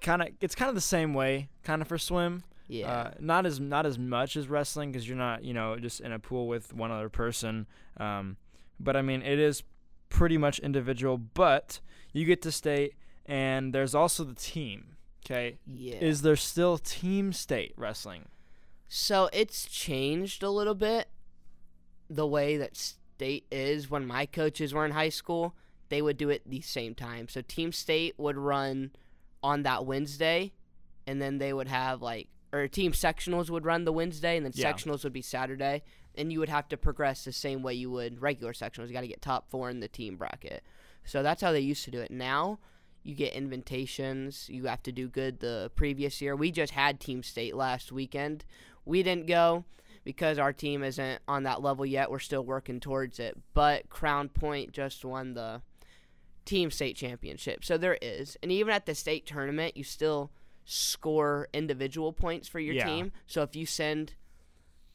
[0.00, 2.42] kind of it's kind of the same way, kind of for swim.
[2.66, 2.90] yeah.
[2.90, 6.12] Uh, not as not as much as wrestling because you're not you know just in
[6.12, 7.66] a pool with one other person.
[7.98, 8.36] Um,
[8.80, 9.62] but I mean it is
[10.08, 11.16] pretty much individual.
[11.18, 11.80] But
[12.12, 12.94] you get to state,
[13.26, 14.96] and there's also the team.
[15.24, 15.96] Okay, yeah.
[15.96, 18.26] is there still team state wrestling?
[18.88, 21.08] So it's changed a little bit
[22.08, 23.90] the way that state is.
[23.90, 25.54] When my coaches were in high school,
[25.88, 27.28] they would do it the same time.
[27.28, 28.92] So Team State would run
[29.42, 30.52] on that Wednesday,
[31.06, 34.52] and then they would have like, or Team Sectionals would run the Wednesday, and then
[34.54, 34.72] Yeah.
[34.72, 35.82] Sectionals would be Saturday.
[36.16, 38.86] And you would have to progress the same way you would regular sectionals.
[38.86, 40.62] You got to get top four in the team bracket.
[41.04, 42.12] So that's how they used to do it.
[42.12, 42.60] Now
[43.02, 44.48] you get invitations.
[44.48, 46.36] You have to do good the previous year.
[46.36, 48.44] We just had Team State last weekend.
[48.84, 49.64] We didn't go
[50.04, 52.10] because our team isn't on that level yet.
[52.10, 53.36] We're still working towards it.
[53.54, 55.62] But Crown Point just won the
[56.44, 57.64] team state championship.
[57.64, 58.36] So there is.
[58.42, 60.30] And even at the state tournament, you still
[60.66, 62.86] score individual points for your Yeah.
[62.86, 63.12] team.
[63.26, 64.14] So if you send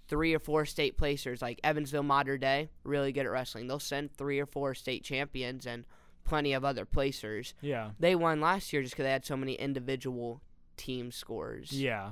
[0.07, 4.11] three or four state placers like Evansville Mater Dei, really good at wrestling, they'll send
[4.15, 5.85] three or four state champions and
[6.23, 7.53] plenty of other placers.
[7.61, 7.91] Yeah.
[7.99, 10.41] They won last year just because they had so many individual
[10.77, 11.71] team scores.
[11.71, 12.11] Yeah.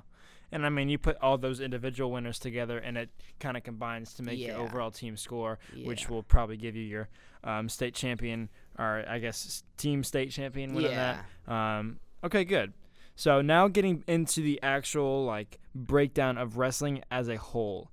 [0.51, 4.13] And I mean, you put all those individual winners together, and it kind of combines
[4.15, 7.09] to make your overall team score, which will probably give you your
[7.43, 11.23] um, state champion, or I guess team state champion winning Yeah.
[11.47, 11.53] that.
[11.53, 12.73] Um, okay, good.
[13.15, 17.91] So now getting into the actual like breakdown of wrestling as a whole.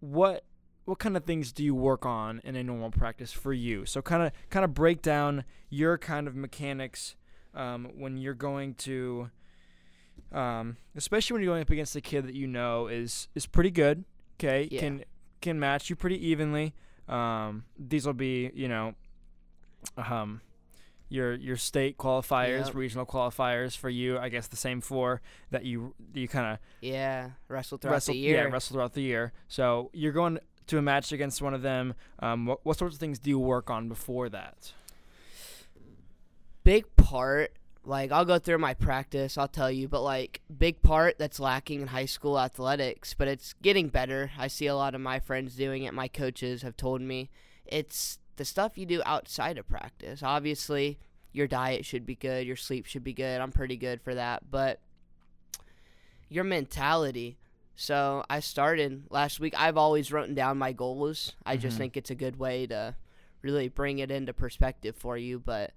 [0.00, 0.44] What
[0.84, 3.84] what kind of things do you work on in a normal practice for you?
[3.86, 7.16] So kind of kind of break down your kind of mechanics
[7.54, 9.30] um, when you're going to,
[10.32, 13.70] um, especially when you're going up against a kid that you know is is pretty
[13.70, 14.04] good.
[14.38, 14.80] Okay, Yeah.
[14.80, 15.04] can
[15.40, 16.74] can match you pretty evenly.
[17.08, 18.94] Um, these will be you know,
[19.96, 20.40] um,
[21.08, 22.74] your your state qualifiers, Yep.
[22.74, 24.18] regional qualifiers for you.
[24.18, 28.20] I guess the same four that you you kind of Yeah, wrestle throughout wrestle, the
[28.20, 28.36] year.
[28.36, 29.32] Yeah, wrestle throughout the year.
[29.48, 30.38] So you're going
[30.68, 31.94] to a match against one of them.
[32.20, 34.72] Um, what, what sorts of things do you work on before that?
[36.62, 37.52] big part
[37.84, 41.80] like I'll go through my practice, I'll tell you, but like big part that's lacking
[41.80, 44.32] in high school athletics, but it's getting better.
[44.38, 45.94] I see a lot of my friends doing it.
[45.94, 47.30] My coaches have told me
[47.64, 50.22] it's the stuff you do outside of practice.
[50.22, 50.98] Obviously,
[51.32, 53.40] your diet should be good, your sleep should be good.
[53.40, 54.80] I'm pretty good for that, but
[56.28, 57.38] your mentality.
[57.76, 59.54] So I started last week.
[59.56, 61.32] I've always written down my goals.
[61.46, 61.78] I just Mhm.
[61.78, 62.94] think it's a good way to
[63.42, 65.38] really bring it into perspective for you.
[65.38, 65.72] But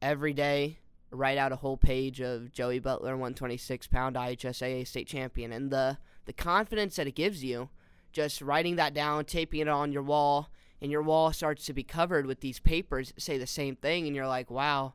[0.00, 0.78] every day,
[1.16, 5.98] write out a whole page of Joey Buttler, 126 pound IHSAA state champion, and the
[6.26, 7.68] the confidence that it gives you,
[8.12, 10.50] just writing that down, taping it on your wall,
[10.82, 14.06] and your wall starts to be covered with these papers that say the same thing,
[14.06, 14.94] and you're like, wow,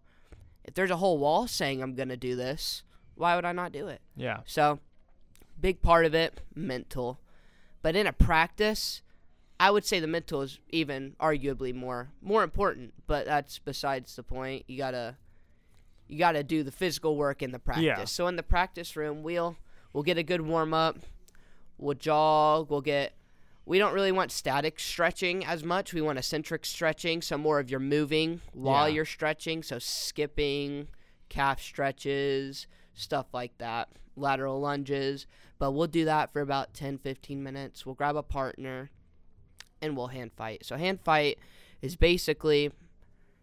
[0.64, 2.84] if there's a whole wall saying I'm gonna do this,
[3.16, 4.02] why would I not do it?
[4.16, 4.42] Yeah.
[4.46, 4.80] So,
[5.60, 7.20] big part of it, mental.
[7.82, 9.02] But in a practice,
[9.60, 12.94] I would say the mental is even arguably more more important.
[13.08, 14.66] But that's besides the point.
[14.68, 15.18] You gotta
[16.12, 17.84] you gotta do the physical work in the practice.
[17.86, 18.04] Yeah.
[18.04, 19.56] So in the practice room, we'll
[19.94, 20.98] we'll get a good warm up.
[21.78, 22.70] We'll jog.
[22.70, 23.14] We'll get.
[23.66, 25.94] We don't really want static stretching as much.
[25.94, 28.96] We want eccentric stretching, so more of your moving while Yeah.
[28.96, 29.64] you're stretching.
[29.64, 30.90] So skipping,
[31.30, 35.28] calf stretches, stuff like that, lateral lunges.
[35.60, 37.86] But we'll do that for about 10, 15 minutes.
[37.86, 38.90] We'll grab a partner
[39.82, 40.66] and we'll hand fight.
[40.66, 41.38] So, hand fight
[41.82, 42.72] is basically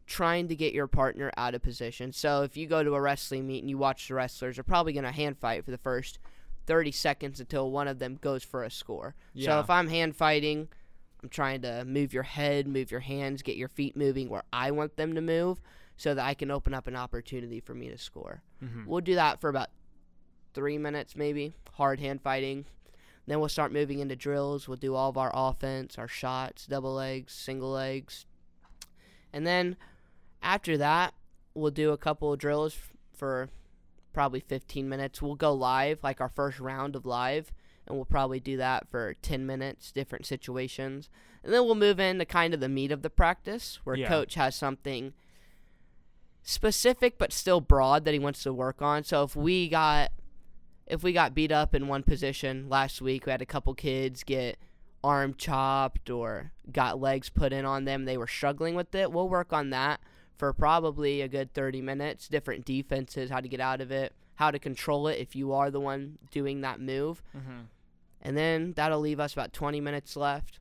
[0.08, 2.12] trying to get your partner out of position.
[2.12, 4.92] So, if you go to a wrestling meet and you watch the wrestlers, they're probably
[4.94, 6.18] going to hand fight for the first
[6.66, 9.14] 30 seconds until one of them goes for a score.
[9.34, 10.68] So, if I'm hand fighting,
[11.22, 14.70] I'm trying to move your head, move your hands, get your feet moving where I
[14.70, 15.60] want them to move
[15.96, 18.42] so that I can open up an opportunity for me to score.
[18.62, 18.86] Mhm.
[18.86, 19.68] We'll do that for about
[20.54, 21.52] three minutes, maybe.
[21.72, 22.64] Hard hand fighting.
[23.26, 24.68] Then we'll start moving into drills.
[24.68, 28.24] We'll do all of our offense, our shots, double legs, single legs.
[29.32, 29.76] And then
[30.42, 31.14] after that,
[31.54, 32.76] we'll do a couple of drills
[33.16, 33.48] for
[34.12, 35.20] probably 15 minutes.
[35.22, 37.52] We'll go live, like our first round of live,
[37.86, 41.08] and we'll probably do that for 10 minutes, different situations.
[41.42, 44.08] And then we'll move into kind of the meat of the practice, where Yeah.
[44.08, 45.12] coach has something
[46.42, 49.04] specific but still broad that he wants to work on.
[49.04, 50.12] So if we got
[50.86, 54.24] if we got beat up in one position last week, we had a couple kids
[54.24, 54.58] get
[55.04, 59.12] arm chopped or got legs put in on them, they were struggling with it.
[59.12, 60.00] We'll work on that
[60.38, 64.50] for probably a good 30 minutes, different defenses, how to get out of it, how
[64.50, 67.22] to control it if you are the one doing that move.
[67.36, 67.66] Mhm.
[68.22, 70.60] And then that'll leave us about 20 minutes left.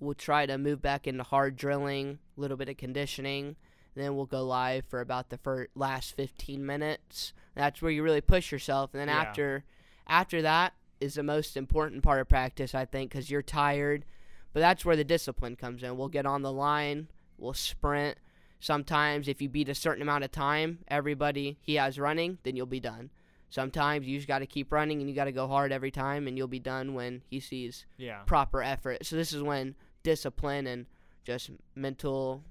[0.00, 3.56] We'll try to move back into hard drilling, a little bit of conditioning.
[3.94, 7.32] Then we'll go live for about the fir- last 15 minutes.
[7.54, 8.92] That's where you really push yourself.
[8.92, 9.20] And then Yeah.
[9.20, 9.64] after
[10.06, 14.04] after that is the most important part of practice, I think, because you're tired.
[14.52, 15.96] But that's where the discipline comes in.
[15.96, 18.18] We'll get on the line, we'll sprint.
[18.64, 22.64] Sometimes, if you beat a certain amount of time, everybody he has running, then you'll
[22.64, 23.10] be done.
[23.50, 26.26] Sometimes you just got to keep running and you got to go hard every time,
[26.26, 28.22] and you'll be done when he sees Yeah.
[28.24, 29.04] proper effort.
[29.04, 30.86] So this is when discipline and
[31.24, 32.42] just mental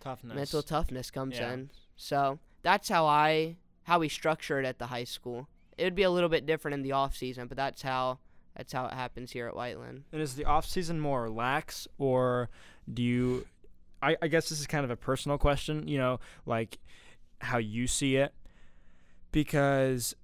[0.00, 0.34] Toughness.
[0.34, 1.52] mental toughness comes Yeah.
[1.52, 1.70] in.
[1.96, 5.48] So that's how I how we structure it at the high school.
[5.76, 8.20] It would be a little bit different in the off season, but that's how
[8.56, 10.04] that's how it happens here at Whiteland.
[10.12, 12.48] And is the off season more lax, or
[12.92, 13.46] do you?
[14.02, 15.86] I, I guess this is kind of a personal question.
[15.86, 16.78] You know, like
[17.40, 18.34] how you see it,
[19.30, 20.14] because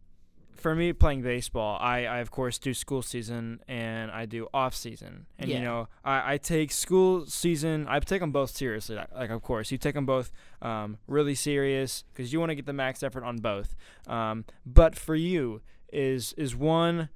[0.59, 4.75] for me playing baseball, I, I of course do school season and I do off
[4.75, 7.87] season, and you know I, I take school season.
[7.89, 8.97] I take them both seriously.
[8.97, 12.57] Like, like of course you take them both um, really serious because you want to
[12.57, 13.77] get the max effort on both.
[14.07, 15.63] Um, but for you,
[15.93, 17.09] is is one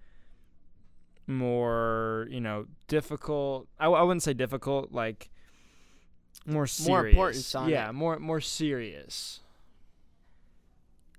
[1.27, 3.67] more you know difficult?
[3.79, 5.31] I, I wouldn't say difficult, like
[6.47, 6.89] more serious.
[6.89, 9.41] More importance on yeah, more more serious.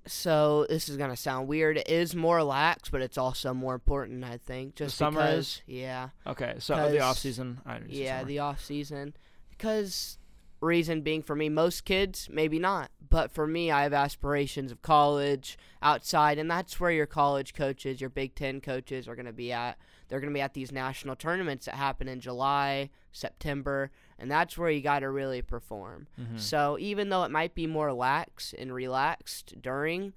[0.05, 1.77] So this is gonna sound weird.
[1.77, 4.75] It is more lax, but it's also more important, I think.
[4.75, 5.61] Just summer because, is?
[5.67, 7.61] yeah, Okay, so uh, the 'Cause- off season.
[7.65, 8.27] I yeah, summer.
[8.27, 9.13] the off season.
[9.49, 10.17] Because
[10.59, 14.81] reason being for me, most kids maybe not, but for me, I have aspirations of
[14.81, 19.53] college outside, and that's where your college coaches, your Big Ten coaches, are gonna be
[19.53, 19.77] at.
[20.09, 24.57] they're going to be at these national tournaments that happen in July, September, and that's
[24.57, 26.07] where you got to really perform.
[26.19, 26.39] Mhm.
[26.39, 30.13] So even though it might be more lax and relaxed during,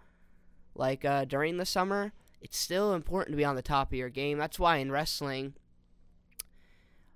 [0.74, 4.10] like uh, during the summer, it's still important to be on the top of your
[4.10, 4.38] game.
[4.38, 5.54] That's why in wrestling,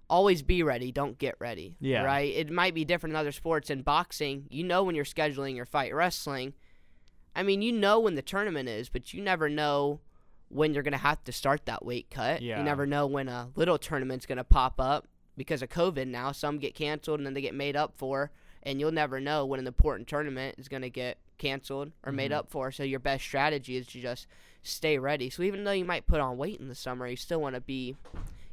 [0.08, 1.76] always be ready, don't get ready.
[1.80, 2.02] Yeah.
[2.02, 2.34] Right?
[2.34, 3.70] It might be different in other sports.
[3.70, 5.94] In boxing, you know when you're scheduling your fight.
[5.94, 6.54] Wrestling,
[7.34, 10.00] I mean, you know when the tournament is, but you never know
[10.48, 12.42] when you're going to have to start that weight cut.
[12.42, 12.58] Yeah.
[12.58, 15.06] You never know when a little tournament's going to pop up
[15.40, 16.32] because of COVID now.
[16.32, 18.30] Some get canceled and then they get made up for,
[18.62, 22.30] and you'll never know when an important tournament is going to get canceled or made
[22.30, 22.34] Mhm.
[22.34, 22.70] up for.
[22.70, 24.26] So your best strategy is to just
[24.62, 25.30] stay ready.
[25.30, 27.62] So even though you might put on weight in the summer, you still want to
[27.62, 27.96] be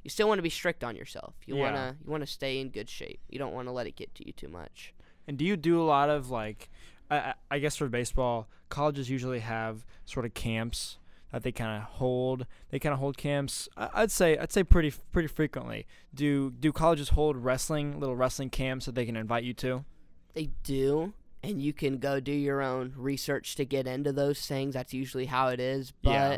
[0.06, 1.34] you still want to be strict on yourself.
[1.46, 1.62] You Yeah.
[1.64, 3.20] want to you want to stay in good shape.
[3.28, 4.94] You don't want to let it get to you too much.
[5.28, 6.70] And do you do a lot of like,
[7.12, 10.98] I- I guess for baseball, colleges usually have sort of camps
[11.32, 12.46] that they kind of hold.
[12.70, 13.68] They kind of hold camps.
[13.78, 15.86] I- I'd say I'd say pretty pretty frequently.
[16.14, 19.86] Do do colleges hold wrestling little wrestling camps that they can invite you to?
[20.34, 21.14] They do,
[21.44, 24.74] and you can go do your own research to get into those things.
[24.76, 25.92] That's usually how it is.
[26.04, 26.38] But Yeah.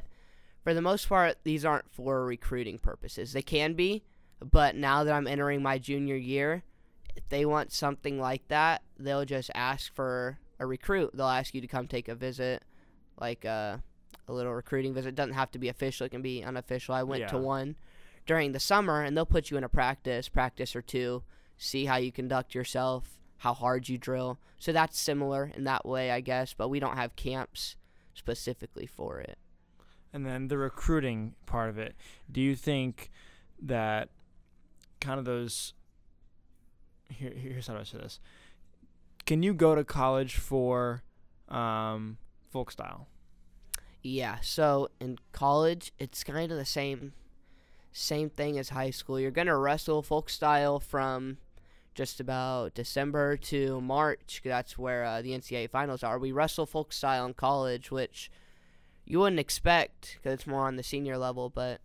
[0.64, 3.34] for the most part, these aren't for recruiting purposes.
[3.34, 4.04] They can be,
[4.40, 6.64] but now that I'm entering my junior year,
[7.16, 11.12] if they want something like that, they'll just ask for a recruit.
[11.14, 12.64] They'll ask you to come take a visit,
[13.20, 13.78] like uh,
[14.30, 15.10] a little recruiting visit.
[15.10, 16.96] It doesn't have to be official, it can be unofficial.
[16.96, 17.76] I went to one
[18.26, 21.24] during the summer, and they'll put you in a practice, practice or two,
[21.58, 24.40] see how you conduct yourself, how hard you drill.
[24.60, 27.76] So that's similar in that way, I guess, but we don't have camps
[28.14, 29.38] specifically for it.
[30.14, 31.96] And then the recruiting part of it.
[32.32, 33.10] Do you think
[33.62, 34.10] that
[35.00, 35.74] kind of those
[37.10, 38.20] here here's how I say this?
[39.26, 41.04] Can you go to college for
[41.48, 42.18] um,
[42.52, 43.08] folk style?
[44.02, 47.14] Yeah, so in college, it's kind of the same
[47.92, 49.20] same thing as high school.
[49.20, 51.38] You're going to wrestle folk style from
[51.96, 54.42] just about December to March.
[54.46, 56.20] That's where uh, the NCAA finals are.
[56.20, 58.32] We wrestle folk style in college, which
[59.06, 61.82] you wouldn't expect because it's more on the senior level, but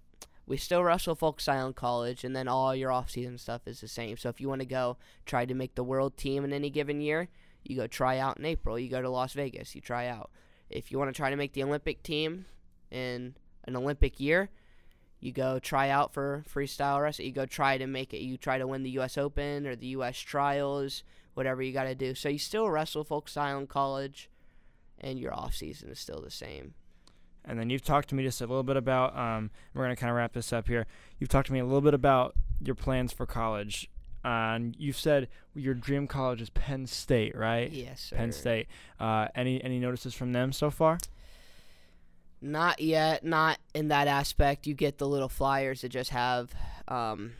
[0.47, 3.89] we still wrestle folk style in college, and then all your off-season stuff is the
[3.89, 4.19] same.
[4.19, 7.01] So if you want to go try to make the world team in any given
[7.01, 7.29] year,
[7.65, 8.79] you go try out in April.
[8.79, 10.31] You go to Las Vegas, you try out.
[10.75, 12.47] If you want to try to make the Olympic team
[12.91, 13.35] in
[13.65, 14.51] an Olympic year,
[15.21, 17.29] you go try out for freestyle wrestling.
[17.29, 18.21] You go try to make it.
[18.21, 19.17] You try to win the U.S.
[19.17, 20.19] Open or the U.S.
[20.19, 22.15] Trials, whatever you got to do.
[22.15, 24.29] So you still wrestle folk style in college,
[24.99, 26.75] and your off season is still the same.
[27.45, 29.17] And then you've talked to me just a little bit about.
[29.17, 30.87] Um, we're gonna kind of wrap this up here.
[31.19, 33.91] You've talked to me a little bit about your plans for college,
[34.25, 37.71] and you've said your dream college is Penn State, right?
[37.71, 38.17] Yes, sir.
[38.17, 38.67] Penn State.
[38.99, 40.99] Uh, any any notices from them so far?
[42.41, 43.25] Not yet.
[43.25, 44.67] Not in that aspect.
[44.67, 46.53] You get the little flyers that just have
[46.89, 47.33] um,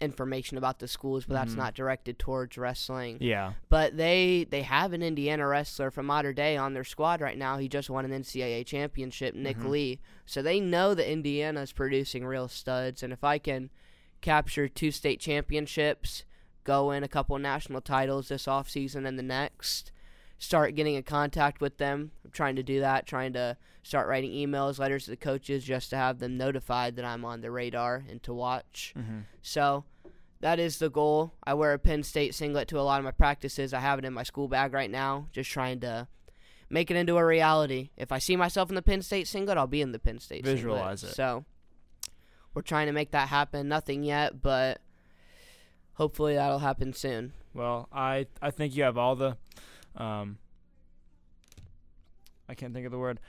[0.00, 1.58] information about the schools, but that's Mhm.
[1.58, 3.16] not directed towards wrestling.
[3.20, 3.54] Yeah.
[3.70, 7.56] But they they have an Indiana wrestler from Mater Dei on their squad right now.
[7.56, 9.68] He just won an NCAA championship, Nick Mhm.
[9.70, 10.00] Lee.
[10.26, 13.02] So they know that Indiana is producing real studs.
[13.02, 13.70] And if I can
[14.22, 16.24] capture two state championships,
[16.64, 19.92] go in a couple national titles this offseason and the next,
[20.38, 22.12] start getting in contact with them.
[22.24, 25.90] I'm trying to do that, trying to start writing emails, letters to the coaches just
[25.90, 28.94] to have them notified that I'm on the radar and to watch.
[28.96, 29.20] Mm-hmm.
[29.42, 29.84] So
[30.40, 31.34] that is the goal.
[31.44, 33.74] I wear a Penn State singlet to a lot of my practices.
[33.74, 36.08] I have it in my school bag right now, just trying to
[36.70, 37.90] make it into a reality.
[37.96, 40.44] If I see myself in the Penn State singlet, I'll be in the Penn State
[40.44, 41.12] Visualize singlet.
[41.12, 41.16] it.
[41.16, 41.44] So
[42.54, 43.68] we're trying to make that happen.
[43.68, 44.80] Nothing yet, but
[45.94, 47.32] hopefully that'll happen soon.
[47.54, 49.36] Well, I I think you have all the,
[49.96, 50.38] um,
[52.48, 53.20] I can't think of the word.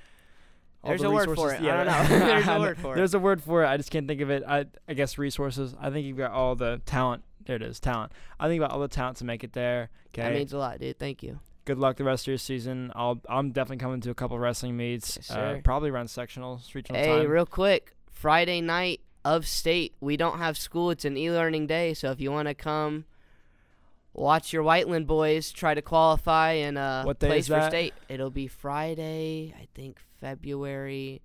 [0.83, 1.62] All There's the a word for it.
[1.62, 2.07] I don't know.
[2.27, 2.95] There's a word for it.
[2.97, 3.67] There's a word for it.
[3.67, 4.43] I just can't think of it.
[4.47, 5.75] I I guess resources.
[5.79, 7.23] I think you've got all the talent.
[7.45, 8.12] There it is, talent.
[8.39, 9.89] I think about all the talent to make it there.
[10.09, 10.21] Okay.
[10.21, 10.99] That means a lot, dude.
[10.99, 11.39] Thank you.
[11.65, 12.91] Good luck the rest of your season.
[12.95, 15.15] I'll I'm definitely coming to a couple wrestling meets.
[15.17, 17.30] Yes, uh, probably around sectionals, regional Hey, time.
[17.30, 20.91] real quick, Friday night of state, we don't have school.
[20.91, 23.05] It's an e-learning day, so if you want to come
[24.13, 28.47] watch your Whiteland boys try to qualify and uh, What place for state, it'll be
[28.47, 31.21] Friday, I think February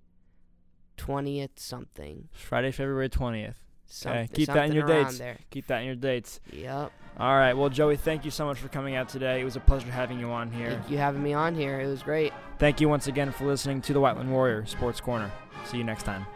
[0.97, 2.27] 20th something.
[2.33, 3.57] Friday, February twentieth.
[3.91, 5.17] Something, keep that in your dates.
[5.17, 5.39] There.
[5.49, 6.39] Keep that in your dates.
[6.51, 6.91] Yep.
[7.17, 7.53] All right.
[7.53, 9.41] Well, Joey, thank you so much for coming out today.
[9.41, 10.71] It was a pleasure having you on here.
[10.71, 11.79] Thank you having me on here.
[11.79, 12.31] It was great.
[12.59, 15.31] Thank you once again for listening to the Whiteland Warrior Sports Corner.
[15.65, 16.27] See you next time.